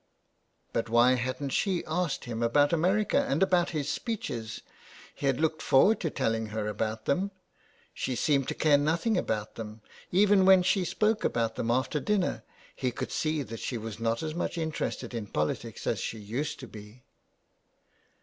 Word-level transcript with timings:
''But 0.73 0.89
why 0.89 1.11
hadn't 1.13 1.49
she 1.51 1.85
asked 1.85 2.25
him 2.25 2.41
about 2.41 2.73
America 2.73 3.23
and 3.23 3.43
about 3.43 3.69
his 3.69 3.87
speeches? 3.87 4.63
He 5.13 5.27
had 5.27 5.39
looked 5.39 5.61
forward 5.61 5.99
to 5.99 6.09
telling 6.09 6.47
her 6.47 6.65
about 6.67 7.05
them. 7.05 7.29
She 7.93 8.15
seemed 8.15 8.47
to 8.47 8.55
care 8.55 8.79
nothing 8.79 9.15
about 9.15 9.53
them; 9.53 9.81
even 10.11 10.43
when 10.43 10.63
she 10.63 10.85
spoke 10.85 11.23
about 11.23 11.53
them 11.55 11.69
after 11.69 11.99
dinner, 11.99 12.43
he 12.75 12.89
could 12.91 13.11
see 13.11 13.43
that 13.43 13.59
she 13.59 13.77
was 13.77 13.99
not 13.99 14.23
as 14.23 14.33
much 14.33 14.57
interested 14.57 15.13
in 15.13 15.27
politics 15.27 15.85
as 15.85 15.99
she 15.99 16.17
used 16.17 16.59
to 16.61 16.67
be. 16.67 17.03